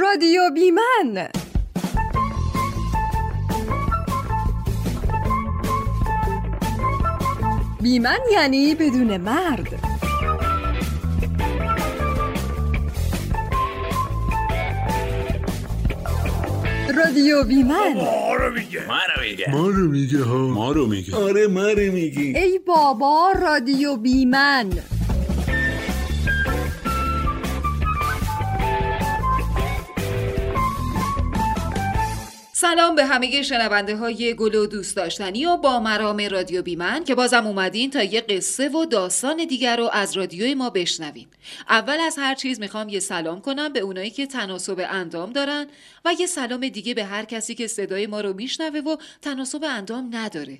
[0.00, 1.28] رادیو بیمن.
[7.80, 9.68] بیمن یعنی بدون مرد
[16.96, 17.92] رادیو بیمن.
[17.94, 19.50] ما رو میگه ما رو میگه.
[19.50, 20.36] ما رو میگه ها.
[20.36, 21.16] ما رو میگه.
[21.16, 22.38] آره ما رو میگی.
[22.38, 24.70] ای بابا رادیو بیمن.
[32.62, 37.14] سلام به همه شنونده های گل و دوست داشتنی و با مرام رادیو بیمن که
[37.14, 41.26] بازم اومدین تا یه قصه و داستان دیگر رو از رادیوی ما بشنوین
[41.68, 45.66] اول از هر چیز می‌خوام یه سلام کنم به اونایی که تناسب اندام دارن
[46.04, 50.08] و یه سلام دیگه به هر کسی که صدای ما رو میشنوه و تناسب اندام
[50.12, 50.58] نداره.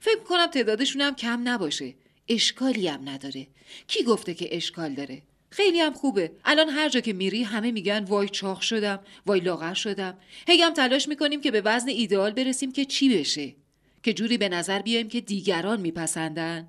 [0.00, 1.94] فکر کنم تعدادشون هم کم نباشه.
[2.28, 3.46] اشکالی هم نداره.
[3.86, 5.22] کی گفته که اشکال داره؟
[5.56, 6.32] خیلی هم خوبه.
[6.44, 10.18] الان هر جا که میری همه میگن وای چاق شدم وای لاغر شدم.
[10.48, 13.54] هی هم تلاش می‌کنیم که به وزن ایدئال برسیم که چی بشه؟
[14.02, 16.68] که جوری به نظر بیایم که دیگران میپسندن.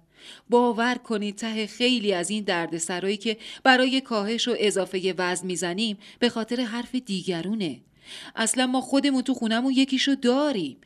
[0.49, 6.29] باور کنید ته خیلی از این دردسرایی که برای کاهش و اضافه وزن می‌زنیم به
[6.29, 7.81] خاطر حرف دیگرونه.
[8.35, 10.77] اصلا ما خودمون تو خونمون یکیشو داریم.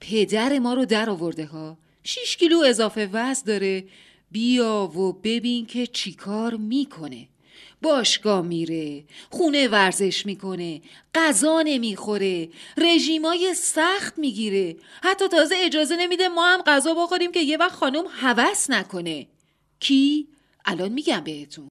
[0.00, 1.78] پدر ما رو در آورده ها.
[2.04, 3.84] 6 کیلو اضافه وزن داره.
[4.30, 7.28] بیا و ببین که چیکار می‌کنه.
[7.84, 10.80] باشگاه میره خونه ورزش می‌کنه
[11.14, 14.76] غذا نمی‌خوره رژیمای سخت می‌گیره.
[15.02, 19.26] حتی تازه اجازه نمیده ما هم غذا بخوریم که یه وقت خانم هوس نکنه.
[19.80, 20.28] کی؟
[20.64, 21.68] الان میگم بهتون.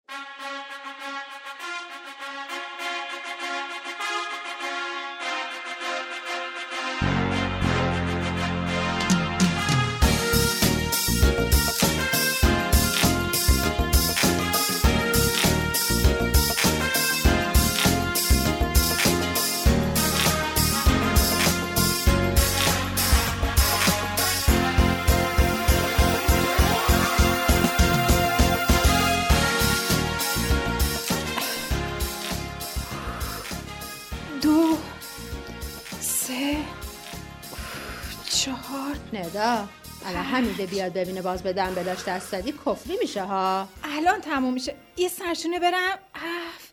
[40.33, 43.67] حمیده بیاد ببینه باز به دنبلاش دست دادی کفری میشه ها.
[43.83, 44.75] الان تموم میشه.
[44.97, 45.99] یه سرشونه برم.
[46.15, 46.69] اف.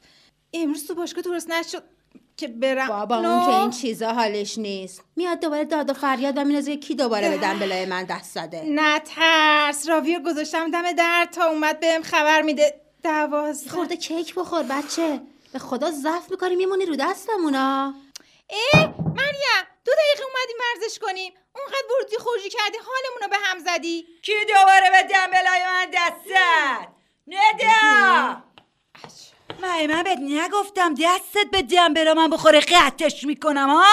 [0.52, 1.82] امروز تو باشگاه درست نشد
[2.36, 2.88] که برم.
[2.88, 3.28] بابا نه.
[3.28, 5.02] اون که این چیزا حالش نیست.
[5.16, 8.98] میاد دوباره داد و فریاد و مینازه کی دوباره به دنبلای من دست زده نه
[8.98, 9.88] ترس.
[9.88, 12.80] راویر گذاشتم دم در تا اومد بهم خبر میده.
[13.04, 13.70] دوازده.
[13.70, 15.20] خورده کیک بخور بچه.
[15.52, 17.94] به خدا ضعف می‌کنی میمونی رو دستمونا.
[18.50, 21.32] اه مریم دو دقیقه اومدیم ورزش کنیم.
[21.56, 26.28] اونقدر ورودی خروجی کردی حالمون رو به هم زدی؟ کی دوباره به دنبلای من دست
[26.28, 26.88] زد؟
[27.26, 28.42] ندا!
[29.62, 33.84] من من بهت نگفتم دستت به دنبلا من بخوره قطعش می‌کنم ها؟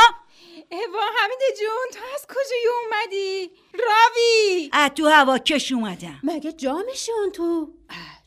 [0.71, 4.69] اوا حمید جون تو از کجایی اومدی؟ راوی!
[4.73, 6.19] از تو هوا کش اومدم.
[6.23, 7.73] مگه جامشه اون تو؟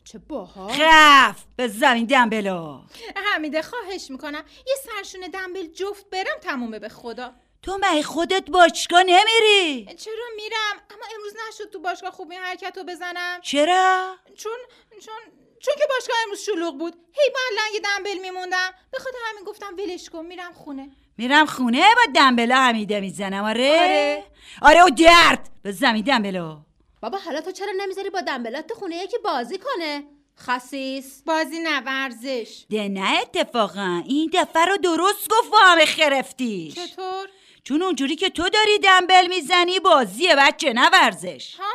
[0.03, 2.81] چه باها خف به زمین دنبلا
[3.15, 7.33] حمیده خواهش می‌کنم یه سرشونه دنبل جفت برم تمومه به خدا.
[7.63, 12.77] تو مگه خودت باشگاه نمیری؟ چرا میرم؟ اما امروز نشد تو باشگاه خوب این حرکت
[12.77, 13.39] رو بزنم.
[13.41, 14.57] چرا؟ چون
[14.89, 15.19] چون
[15.59, 16.93] چون که باشگاه امروز شلوغ بود.
[16.93, 18.71] هی با لنگ دنبل میموندم.
[18.91, 20.89] به خاطر همین گفتم ولش کن میرم خونه.
[21.17, 24.23] میرم خونه با دنبلا حمیده می‌زنم آره؟ آره.
[24.61, 25.49] آره و درد!
[25.63, 26.57] به زمین دنبلا
[27.01, 30.03] بابا حالا تو چرا نمی‌ذاری با دنبلات تو خونه یکی بازی کنه؟
[30.39, 31.23] خسیس.
[31.25, 32.65] بازی نه ورزش.
[32.69, 34.03] ده نه اتفاقا.
[34.07, 37.20] این دفعه رو درست گفت با همه خرفتیش چطور؟
[37.63, 41.55] چون اونجوری که تو داری دنبل می‌زنی بازیه بچه نه ورزش.
[41.55, 41.71] ها؟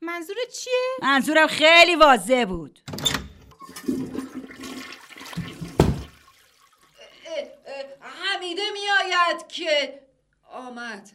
[0.00, 0.72] منظور چیه؟
[1.02, 2.80] منظورم خیلی واضح بود.
[8.00, 10.00] حمیده میآید که
[10.52, 11.10] آمد.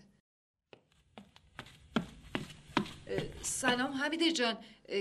[3.41, 4.58] سلام حمیده جان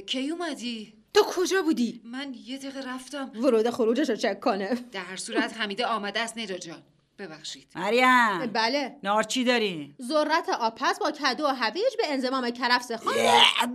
[0.06, 3.32] کی اومدی؟ تو کجا بودی؟ من یه دقیقه رفتم.
[3.34, 4.74] ورود خروجش رو چک کنه.
[4.74, 6.82] در هر صورت حمیده آمده است ندا جان.
[7.18, 7.68] ببخشید.
[7.74, 8.46] مریم.
[8.46, 8.96] بله.
[9.02, 13.14] نارچی داری؟ ذرت آبپز با کدو و هویج به انضمام کرفس خان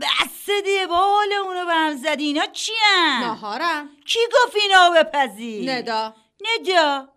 [0.01, 2.23] بس دیگه با حال اونو به هم زدی.
[2.23, 3.89] اینا چی هم؟ ناهارم.
[4.05, 6.13] کی گفت اینا بپزی؟ ندا.
[6.41, 7.09] ندا.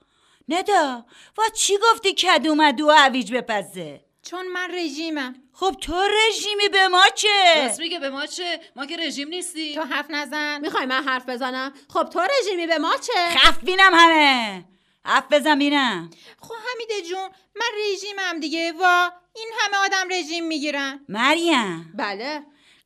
[0.48, 1.04] ندا.
[1.38, 5.34] و چی گفتی کدو مدو و هویج بپزه؟ چون من رژیمم.
[5.52, 9.74] خب تو رژیمی به ما چه؟ راست میگه به ما چه؟ ما که رژیم نیستی.
[9.74, 10.60] تو حرف نزن.
[10.60, 14.64] می‌خوای من حرف بزنم؟ خب تو رژیمی به ما چه؟ خف بینم همه.
[15.06, 16.10] حرف بزن بینم
[16.40, 18.72] خب حمیده جون من رژیمم دیگه.
[18.72, 21.00] وا این همه آدم رژیم می‌گیرن.
[21.08, 21.92] مریم.
[21.94, 22.42] بله.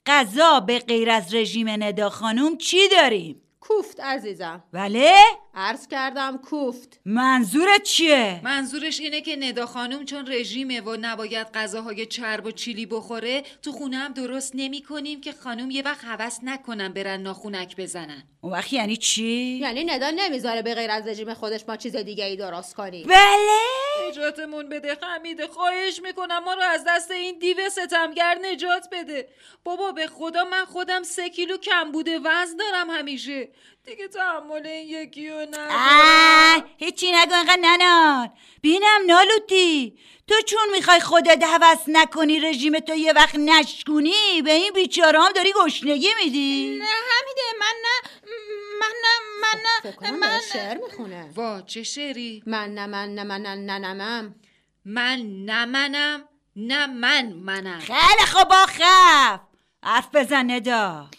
[0.07, 4.65] غذا به غیر از رژیم ندا خانوم چی داریم؟ کوفت عزیزم.
[4.73, 5.09] ولی
[5.55, 7.01] عرض کردم کوفت.
[7.05, 12.87] منظورت چیه؟ منظورش اینه که ندا خانوم چون رژیمه و نباید غذاهای چرب و چیلی
[12.87, 17.77] بخوره تو خونه هم درست نمی کنیم که خانوم یه وقت هوس نکنن برن ناخونک
[17.77, 18.23] بزنن.
[18.41, 22.25] اون وقت یعنی چی؟ یعنی ندا نمی‌ذاره به غیر از رژیم خودش ما چیز دیگه
[22.25, 23.07] ای درست کنیم.
[23.07, 23.61] بله؟
[24.11, 26.45] نجاتمون بده خمیده خواهش می‌کنم.
[26.45, 29.29] ما رو از دست این دیو ستمگر نجات بده.
[29.65, 33.49] بابا به خدا من خودم سه کیلو کم بوده وزن دارم همیشه.
[33.85, 38.29] دیگه تحمل این یکی رو آه هیچی نگو انقدر ننال.
[38.63, 39.99] بینم نالوتی.
[40.29, 45.33] تو چون می‌خوای خودت حوض نکنی رژیم تو یه وقت نشکونی به این بیچاره هم
[45.33, 47.90] داری گشنگی میدی؟ نه حمیده من نه من نه
[50.03, 51.31] من من شعر می‌خونه.
[51.37, 54.35] وا چه شعری؟ من نه من نه من نه نمم
[54.85, 57.79] من نه منم نه من منم.
[57.79, 59.41] خیلی خوب آخف
[59.85, 61.11] حرف بزن ندا.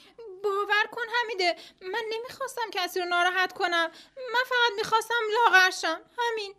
[0.43, 3.91] باور کن حمیده من نمی‌خواستم کسی رو ناراحت کنم.
[4.33, 6.53] من فقط می‌خواستم لاغرشم همین.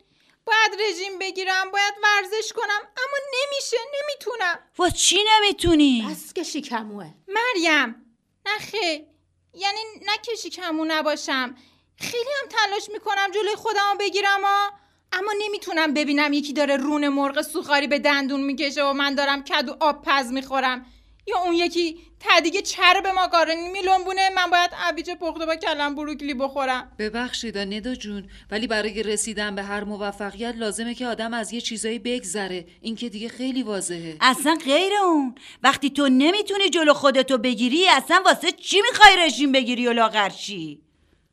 [0.45, 4.59] باید رژیم بگیرم باید ورزش کنم اما نمیشه نمی‌تونم.
[4.79, 7.11] و چی نمی‌تونی؟ بس که شکموه.
[7.29, 8.15] مریم
[8.47, 9.12] نه خیر
[9.55, 11.55] یعنی نه که شکمو نباشم.
[11.97, 14.71] خیلی هم تلاش می‌کنم جلوی خودم بگیرم ها.
[15.13, 19.69] اما نمی‌تونم ببینم یکی داره رون مرغ سوخاری به دندون می‌کشه و من دارم کد
[19.69, 20.87] و آب پز می‌خورم.
[21.27, 26.93] یا اون یکی تدیگه چرب ماکارونی میلنبونه من باید عبیج پخته با کلم بروکلی بخورم.
[26.99, 31.99] ببخشید ندا جون ولی برای رسیدن به هر موفقیت لازمه که آدم از یه چیزایی
[31.99, 32.67] بگذره.
[32.81, 34.17] این که دیگه خیلی واضحه.
[34.21, 35.35] اصلا غیر اون.
[35.63, 40.83] وقتی تو نمی‌تونی جلو خودتو بگیری اصلا واسه چی می‌خوای رژیم بگیری و لاغرشی؟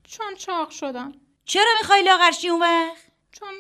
[0.04, 1.14] چون چاق شدم.
[1.46, 3.02] چرا می‌خوای لاغرشی اون وقت؟
[3.32, 3.54] چون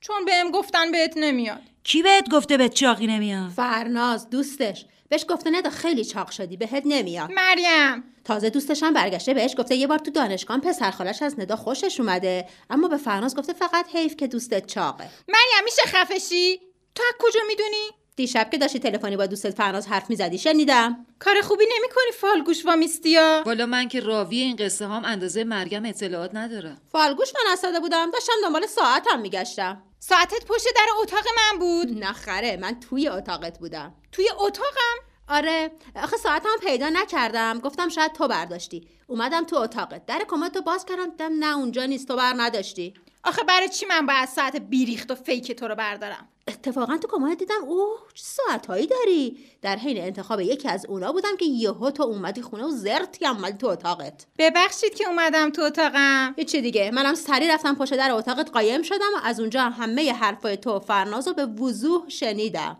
[0.00, 1.62] چون بهم گفتن بهت نمیاد.
[1.82, 4.86] کی بهت گفته به چاقی نمیاد؟ فرناز دوستش.
[5.08, 7.30] بهش گفته ندا خیلی چاق شدی بهت نمیاد.
[7.32, 8.04] مریم.
[8.24, 12.00] تازه دوستش هم برگشته بهش گفته یه بار تو دانشگاه پسر خالش از ندا خوشش
[12.00, 15.04] اومده اما به فرناز گفته فقط حیف که دوستت چاقه.
[15.28, 16.60] مریم میشه خفشی
[16.94, 21.06] تو از کجا می‌دونی؟ دیشب که داشتی تلفنی با دوستت فرناز حرف می‌زدی شنیدم.
[21.18, 26.30] کار خوبی نمی‌کنی فالگوش وامیستیا؟ والا من که راوی این قصه هم اندازه مریم اطلاعات
[26.34, 26.80] ندارم.
[26.92, 29.82] فالگوش من اساده بودم داشتم دنبال ساعتم میگشتم.
[29.98, 33.94] ساعتت پشت در اتاق من بود؟ نخره من توی اتاقت بودم.
[34.12, 34.96] توی اتاقم؟
[35.28, 37.58] آره آخه ساعتم پیدا نکردم.
[37.58, 38.88] گفتم شاید تو برداشتی.
[39.06, 40.06] اومدم تو اتاقت.
[40.06, 42.94] در کمد تو باز کردم دیدم نه اونجا نیست تو بر نداشتی.
[43.24, 47.38] آخه برای چی من باید ساعت بیریخت و فیک تو رو بردارم؟ اتفاقا تو کمد
[47.38, 52.02] دیدم اوه چه ساعتهایی داری؟ در حین انتخاب یکی از اونا بودم که یهو تو
[52.02, 54.26] اومدی خونه و زرتی عمل تو اتاقت.
[54.38, 56.34] ببخشید که اومدم تو اتاقم.
[56.36, 60.56] هیچی دیگه منم سری رفتم پشت در اتاقت قایم شدم و از اونجا همه حرفای
[60.56, 62.76] تو و فرناز رو به وضوح شنیدم.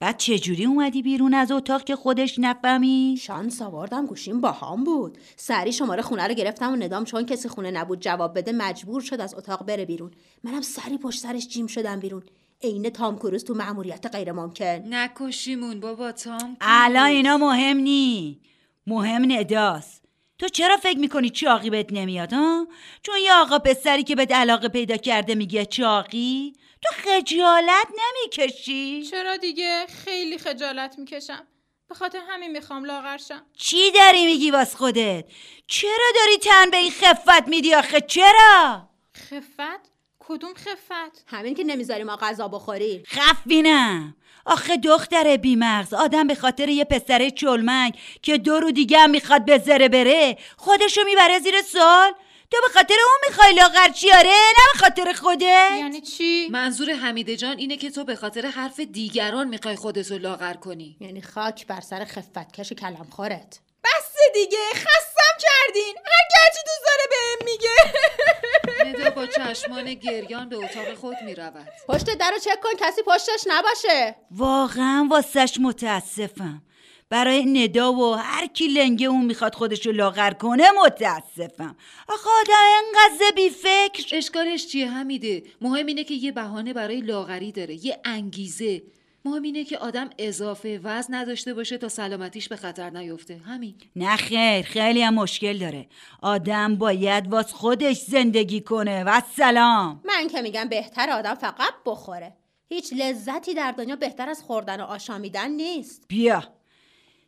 [0.00, 5.18] بعد چجوری اومدی بیرون از اتاق که خودش نفهمی؟ شانس آوردم گوشیم با هم بود.
[5.36, 9.20] سری شماره خونه رو گرفتم و ندام چون کسی خونه نبود جواب بده مجبور شد
[9.20, 10.10] از اتاق بره بیرون.
[10.44, 12.22] منم سری پشت سرش جیم شدم بیرون.
[12.62, 14.64] عین تام کروز تو مأموریت غیر ممکن.
[14.94, 18.40] نکشیمون بابا تام الان اینا مهم نی.
[18.86, 19.99] مهم نداست.
[20.40, 22.66] تو چرا فکر می‌کنی چاقی بهت نمیاد ها؟
[23.02, 26.52] چون یه آقا پسری که بهت علاقه پیدا کرده میگه چاقی؟
[26.82, 31.46] تو خجالت نمی‌کشی؟ چرا دیگه خیلی خجالت می‌کشم
[31.88, 35.24] به خاطر همین می‌خوام لاغرشم چی داری میگی واس خودت؟
[35.66, 42.04] چرا داری تن به این خفت میدی آخه چرا؟ خفت کدوم خفت همین که نمی‌ذاری
[42.04, 44.16] ما غذا بخوری خفینم
[44.46, 49.44] آخه دختر بیمغز آدم به خاطر یه پسر چلمنگ که دو رو دیگه هم می‌خواد
[49.44, 52.12] به زره بره خودشو می‌بره زیر سال
[52.50, 55.70] تو به خاطر اون می‌خوای لاغر چیاره نه به خاطر خودت.
[55.78, 60.54] یعنی چی؟ منظور حمیده جان اینه که تو به خاطر حرف دیگران می‌خوای خودتو لاغر
[60.54, 60.96] کنی.
[61.00, 65.94] یعنی خاک بر سر خفتکش کلم خورت بس دیگه خستم کردین.
[65.96, 67.76] هر چی دوست داره بهم میگه.
[68.86, 71.66] ندا با چشمان گریان به اتاق خود می‌رود.
[71.88, 74.16] پشت در رو چک کن کسی پشتش نباشه.
[74.30, 76.62] واقعا واسش متاسفم.
[77.10, 81.76] برای ندا و هر کی لنگه اون می‌خواد خودشو لاغر کنه متاسفم.
[82.08, 84.16] آخه آدم انقدر بی فکر.
[84.16, 88.82] اشکالش چیه حمیده؟ مهم اینه که یه بهانه برای لاغری داره یه انگیزه.
[89.24, 93.36] مهم اینه که آدم اضافه وزن نداشته باشه تا سلامتیش به خطر نیفته.
[93.36, 93.74] همین.
[93.96, 95.86] نه خیر خیلی هم مشکل داره.
[96.22, 99.04] آدم باید واس خودش زندگی کنه.
[99.04, 102.36] و سلام من که میگم بهتر آدم فقط بخوره.
[102.68, 106.04] هیچ لذتی در دنیا بهتر از خوردن و آشامیدن نیست.
[106.08, 106.42] بیا.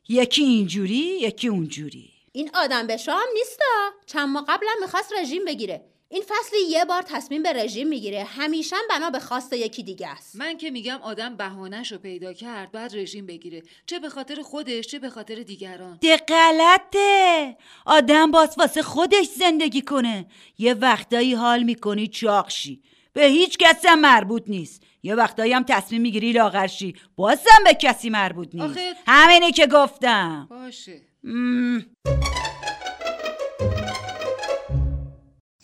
[0.08, 2.10] یکی اینجوری یکی اونجوری.
[2.32, 3.90] این آدم به شام نیستا.
[4.06, 5.91] چند ماه قبلم می‌خواست رژیم بگیره.
[6.12, 8.24] این فصل یه بار تصمیم به رژیم می‌گیره.
[8.24, 10.36] همیشه بنا به خواست یکی دیگه است.
[10.36, 13.62] من که میگم آدم بهانهش رو پیدا کرد بعد رژیم بگیره.
[13.86, 15.98] چه به خاطر خودش چه به خاطر دیگران.
[16.00, 20.26] ده غلطه آدم باز واسه خودش زندگی کنه.
[20.58, 22.82] یه وقتایی حال می‌کنی چاقشی.
[23.12, 24.82] به هیچ کس هم مربوط نیست.
[25.02, 26.94] یه وقتایی هم تصمیم می‌گیری لاغرشی.
[27.16, 28.70] بازم به کسی مربوط نیست.
[28.70, 30.46] آخه- همینی که گفتم.
[30.50, 31.00] باشه.
[31.24, 31.86] مم.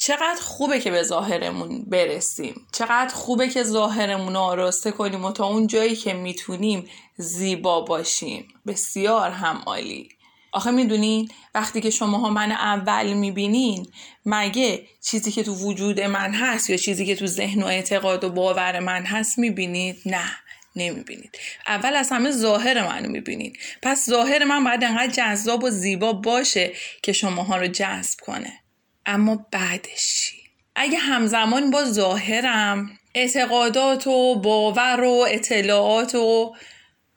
[0.09, 2.67] چقدر خوبه که به ظاهرمون برسیم.
[2.73, 8.49] چقدر خوبه که ظاهرمون رو آراسته کنیم و تا اون جایی که می‌تونیم زیبا باشیم.
[8.67, 10.09] بسیار هم عالی.
[10.53, 13.87] آخه می‌دونین وقتی که شماها من اول می‌بینین
[14.27, 18.31] مگه چیزی که تو وجود من هست یا چیزی که تو ذهن و اعتقاد و
[18.31, 20.31] باور من هست می‌بینید؟ نه
[20.77, 21.39] نمی‌بینید.
[21.67, 23.59] اول از همه ظاهر منو می‌بینید.
[23.83, 26.73] پس ظاهر من باید انقدر جذاب و زیبا باشه
[27.03, 28.61] که شماها رو جذب کنه.
[29.09, 30.37] اما بعدش چی؟
[30.77, 36.55] اگه همزمان با ظاهرم اعتقادات و باور و اطلاعات و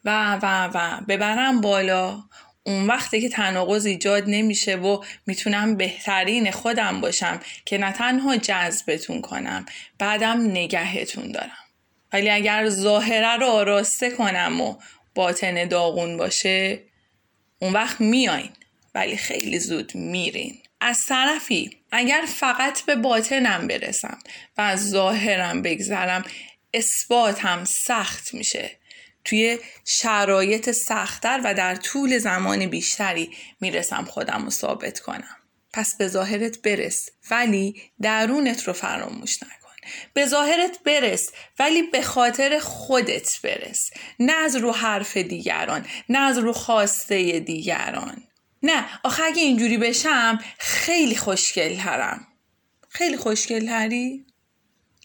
[0.04, 2.22] و و و ببرم بالا
[2.66, 9.20] اون وقتی که تناقض ایجاد نمیشه و می‌تونم بهترین خودم باشم که نه تنها جذبتون
[9.20, 9.66] کنم
[9.98, 11.58] بعدم نگهتون دارم
[12.12, 14.74] ولی اگر ظاهره رو آراسته کنم و
[15.14, 16.82] باطن داغون باشه
[17.58, 18.50] اون وقت میاین
[18.94, 24.18] ولی خیلی زود میرین از طرفی اگر فقط به باطنم برسم
[24.58, 26.24] و از ظاهرم بگذرم
[26.74, 28.70] اثباتم سخت میشه.
[29.24, 35.36] توی شرایط سختتر و در طول زمان بیشتری می‌رسم خودم رو ثابت کنم.
[35.72, 39.62] پس به ظاهرت برس ولی درونت رو فراموش نکن.
[40.14, 43.90] به ظاهرت برس ولی به خاطر خودت برس.
[44.18, 48.22] نه از رو حرف دیگران نه از رو خواسته دیگران.
[48.62, 52.26] نه آخه اگه اینجوری بشم خیلی خوشگل ترم
[52.88, 54.26] خیلی خوشگل تری؟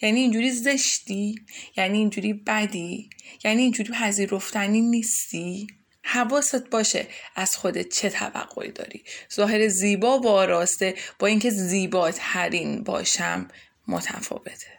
[0.01, 1.35] یعنی اینجوری زشتی؟
[1.77, 3.09] یعنی اینجوری بدی؟
[3.43, 5.67] یعنی اینجوری پذیرفتنی نیستی؟
[6.03, 13.47] حواست باشه از خودت چه توقعی داری ظاهر زیبا و آراسته با اینکه زیباترین باشم
[13.87, 14.77] متفاوته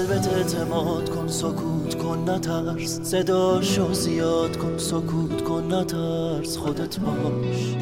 [0.00, 3.00] قلبت اعتماد کن سکوت کن نترس.
[3.02, 6.56] صداشو زیاد کن سکوت کن نترس.
[6.56, 7.76] خودت باش.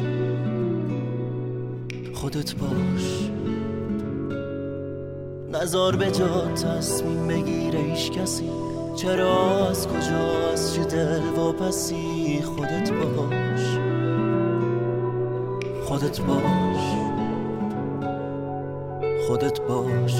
[2.13, 3.29] خودت باش.
[5.51, 8.49] نزار به جا تصمیم بگیره هیچ کسی.
[8.95, 13.77] چرا از کجا از چه دل واپسی؟ خودت باش.
[15.85, 16.83] خودت باش.
[19.27, 20.15] خودت باش.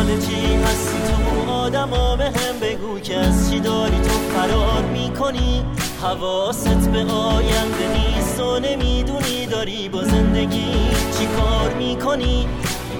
[0.00, 5.64] دنبال چی هستی تو؟ آدما به هم بگو که از چی داری تو فرار می‌کنی؟
[6.02, 10.72] حواست به آینده نیست و نمی‌دونی داری با زندگی
[11.18, 12.48] چی کار می‌کنی؟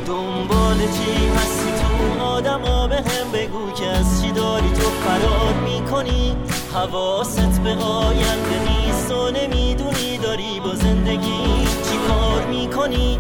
[0.07, 6.37] دنبال چی هستی تو؟ آدما به هم بگو که از چی داری تو فرار می‌کنی؟
[6.75, 13.19] حواست به آینده نیست و نمی‌دونی داری با زندگی چی کار می‌کنی؟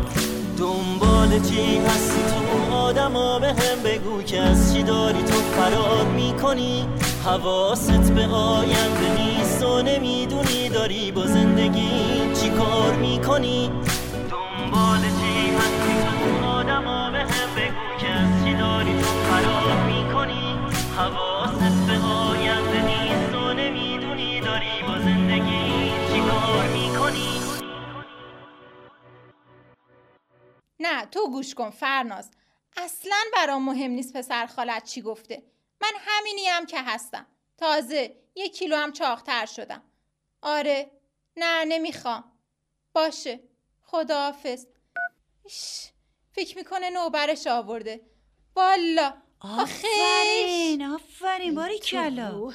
[0.60, 6.86] دنبال چی هستی تو؟ آدما به هم بگو که از چی داری تو فرار می‌کنی؟
[7.24, 11.90] حواست به آینده نیست و نمی‌دونی داری با زندگی
[12.40, 13.70] چی کار می‌کنی؟
[14.30, 20.56] دنبال چی هستی تو؟ آدما به هم بگو که از چی داری تو فرار می‌کنی؟
[20.96, 27.39] حواست به آینده نیست و نمی‌دونی داری با زندگی چی کار می‌کنی؟
[31.00, 32.30] نه تو گوش کن فرناز.
[32.76, 35.42] اصلا برام مهم نیست پسر خالت چی گفته.
[35.82, 37.26] من همینی هم که هستم.
[37.58, 39.82] تازه یک کیلو هم چاقتر شدم.
[40.42, 40.90] آره
[41.36, 42.32] نه نمی‌خوام.
[42.92, 43.40] باشه.
[43.82, 44.66] خداحافظ.
[45.44, 45.90] ایش،
[46.32, 48.00] فکر می‌کنه نوبرش آورده.
[48.56, 49.14] والا.
[49.40, 51.54] آفرین آفرین.
[51.54, 52.52] باری کلا.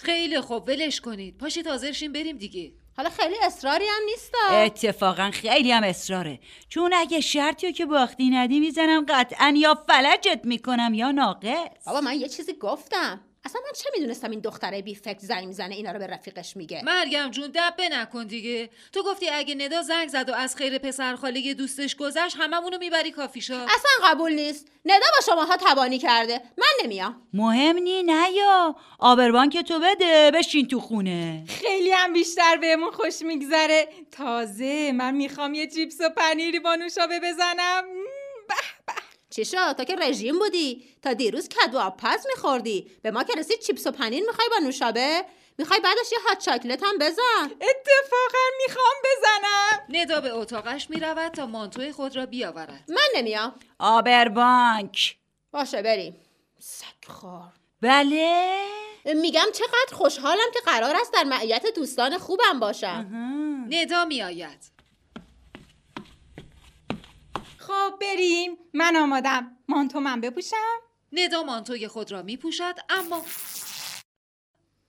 [0.00, 0.68] خیلی خوب.
[0.68, 1.38] ولش کنید.
[1.38, 2.72] پاشید حاضرشین بریم دیگه.
[2.96, 6.40] حالا خیلی اصراری هم نیست اتفاقا خیلی هم اصراره.
[6.68, 11.84] چون اگه شرطی رو که باختی ندی می‌زنم قطعا یا فلجت می‌کنم یا ناقص.
[11.86, 13.20] بابا من یه چیزی گفتم.
[13.46, 16.82] اصلا من چه می‌دونستم این دختره بی فکر زنگ می‌زنه اینا رو به رفیقش میگه؟
[16.84, 18.70] مریم جون دبه نکن دیگه.
[18.92, 23.10] تو گفتی اگه ندا زنگ زد و از خیر پسر خاله دوستش گذشت هممونو می‌بری
[23.10, 23.64] کافیشا.
[23.64, 24.68] اصلا قبول نیست.
[24.84, 26.40] ندا با شماها تبانی کرده.
[26.58, 27.22] من نمیام.
[27.32, 31.44] مهم نی نه یا آبربان که تو بده بشین تو خونه.
[31.48, 33.88] خیلی هم بیشتر بهمون خوش میگذره.
[34.12, 37.84] تازه من می‌خوام یه چیپس و پنیری با نوشابه بزنم.
[39.44, 40.84] شد؟ تا که رژیم بودی.
[41.02, 42.90] تا دیروز کدو آب پز میخوردی.
[43.02, 45.24] به ما که رسید چیپس و پنیر می‌خوای با نوشابه؟
[45.58, 47.44] می‌خوای بعدش یه هات چاکلت هم بزن.
[47.44, 50.00] اتفاقا می‌خوام بزنم.
[50.00, 52.84] ندا به اتاقش می‌رود تا مانتوی خود را بیاورد.
[52.88, 53.54] من نمیام.
[53.78, 55.16] آبربانک
[55.52, 56.16] باشه بریم.
[56.58, 57.52] سگ خور.
[57.80, 58.62] بله؟
[59.04, 63.06] میگم چقدر خوشحالم که قرار است در معیت دوستان خوبم باشم.
[63.70, 64.75] ندا میآید.
[67.66, 68.58] خب بریم.
[68.74, 69.56] من آمادم.
[69.68, 70.76] مانتو من بپوشم.
[71.12, 73.24] ندا مانتوی خود را میپوشد اما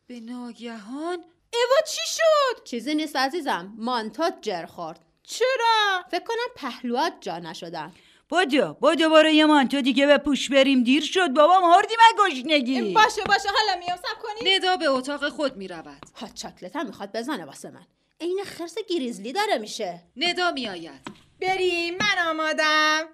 [0.07, 3.73] به ناگهان ایوا چی شد؟ چیزی نیست عزیزم.
[3.77, 5.05] مانتوت جر خورد.
[5.23, 7.93] چرا؟ فکر کنم پهلوات جا نشدن.
[8.31, 10.83] بدو بدو برو یه مانتو دیگه به پوش بریم.
[10.83, 12.93] دیر شد بابا مردیم از گشنگی.
[12.93, 13.49] باشه باشه.
[13.49, 13.97] حالا میام.
[13.97, 16.05] سب کنی؟ ندا به اتاق خود می‌رود.
[16.15, 17.87] هات چاکلت هم می‌خواد بزنه واسه من.
[18.21, 20.03] عین خرس گریزلی داره میشه.
[20.15, 21.26] ندا میآید.
[21.41, 23.07] بریم من آمادم.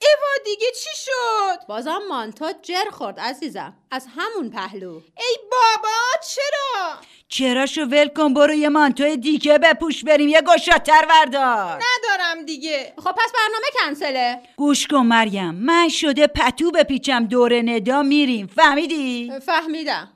[0.00, 3.76] ایوا دیگه چی شد؟ بازم مانتوت جر خورد عزیزم.
[3.90, 4.94] از همون پهلو.
[4.94, 5.98] ای بابا
[6.28, 6.98] چرا؟
[7.28, 10.28] چراشو ول کن برو یه مانتو دیگه به پوش بریم.
[10.28, 11.82] یه گشاتر وردار.
[11.82, 12.94] ندارم دیگه.
[12.96, 14.42] خب پس برنامه کنسله.
[14.56, 15.54] گوش کن مریم.
[15.54, 18.46] من شده پتو بپیچم دور ندا میریم.
[18.46, 20.12] فهمیدی؟ فهمیدم.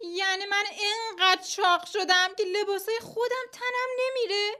[0.00, 4.56] یعنی من اینقدر چاق شدم که لباسای خودم تنم نمیره.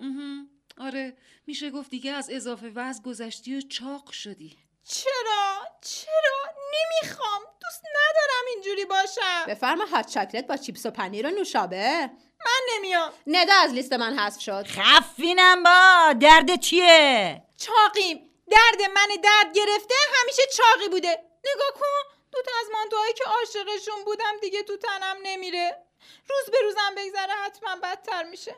[0.78, 1.16] آره
[1.46, 4.58] میشه گفت دیگه از اضافه وزن گذشتی و چاق شدی.
[4.88, 7.42] چرا؟ چرا؟ نمی‌خوام.
[7.62, 9.44] دوست ندارم اینجوری باشم.
[9.48, 12.10] بفرما هات چاکلت با چیپس و پنیر و نوشابه.
[12.46, 13.12] من نمیام.
[13.26, 14.66] ندا از لیست من حذف شد.
[14.66, 16.12] خفینم با.
[16.20, 18.30] درد چیه؟ چاقیم.
[18.50, 21.08] درد من درد گرفته همیشه چاقی بوده.
[21.44, 22.16] نگاه کن.
[22.32, 25.84] دوتا از مانتوهایی که عاشقشون بودم دیگه تو تنم نمیره.
[26.28, 28.54] روز به روزم بگذره حتما بدتر میشه.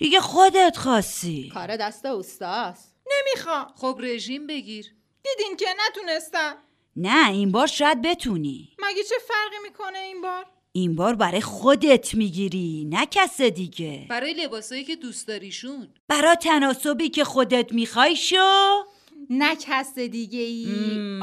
[0.00, 1.50] دیگه خودت خواستی.
[1.54, 3.72] کار دست اوستاست نمی‌خوام.
[3.76, 4.86] خب رژیم بگیر.
[5.22, 6.56] دیدین که نتونستم.
[6.96, 8.76] نه این بار شاید بتونی.
[8.78, 14.06] مگه چه فرقی می‌کنه این بار؟ این بار برای خودت می‌گیری نه کس دیگه.
[14.08, 15.88] برای لباسایی که دوست داریشون.
[16.08, 18.84] برا تناسبی که خودت می‌خوای شو.
[19.30, 20.66] نه کس دیگه ای
[20.98, 21.22] مم.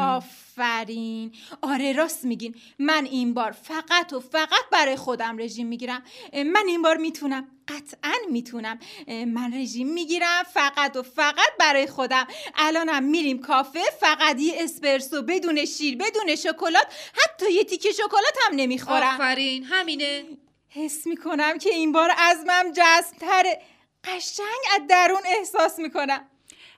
[0.58, 2.56] آفرین آره راست میگین.
[2.80, 6.04] من این بار فقط و فقط برای خودم رژیم می‌گیرم.
[6.34, 7.48] من این بار می‌تونم.
[7.68, 8.80] قطعا می‌تونم.
[9.08, 12.28] من رژیم می‌گیرم فقط و فقط برای خودم.
[12.56, 18.56] الانم میریم کافه فقط یه اسپرسو بدون شیر بدون شکلات حتی یه تیکه شکلات هم
[18.56, 19.14] نمی‌خورم.
[19.14, 19.64] آفرین.
[19.64, 20.24] همینه.
[20.70, 23.62] حس می‌کنم که این بار عزمم جزمتره
[24.04, 26.30] قشنگ از درون احساس می‌کنم.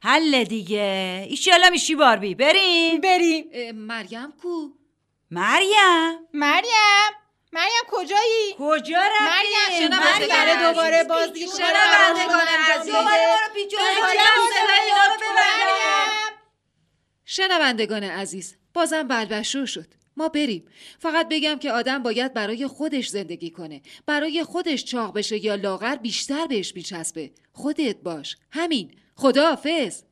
[0.01, 1.25] حل دیگه.
[1.29, 2.35] ایشالا میشی باربی.
[2.35, 3.01] بریم.
[3.01, 3.71] بریم.
[3.75, 4.69] مریم کو؟
[5.31, 6.19] مریم.
[6.33, 7.09] مریم.
[7.53, 10.69] مریم کجایی؟ کجا مریم، رفتی؟ شنوندگان مریم.
[10.69, 12.93] دوباره بازی شنوندگان عزیز.
[12.93, 13.09] مریم.
[17.25, 19.88] شنوندگان عزیز بازم بلبشو شد.
[20.17, 20.65] ما بریم.
[20.99, 23.81] فقط بگم که آدم باید برای خودش زندگی کنه.
[24.05, 27.31] برای خودش چاق بشه یا لاغر بیشتر بهش میچسبه.
[27.53, 28.38] خودت باش.
[28.51, 28.95] همین.
[29.19, 30.03] خداحافظ.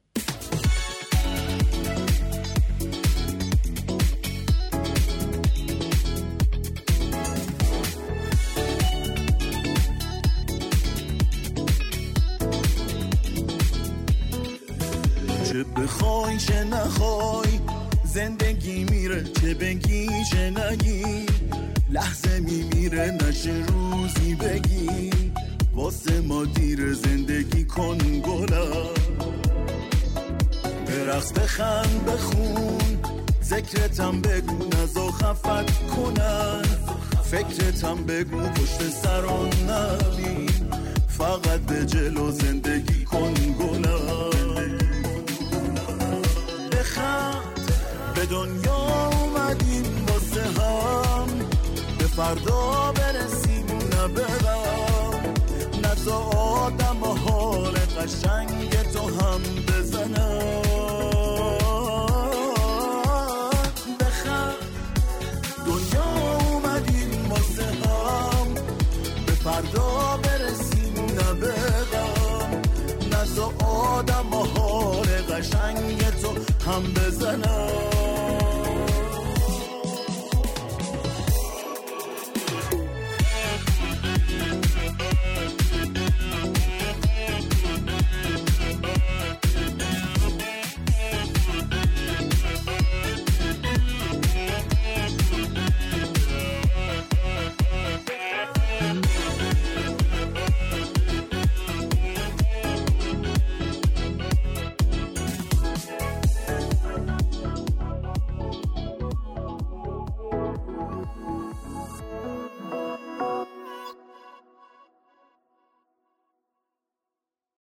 [33.68, 36.62] ذکرتم بگو نزا خفت کنن.
[37.24, 40.50] فکرتم بگو پشت سران نبین.
[41.08, 42.67] فقط به جلو زندگی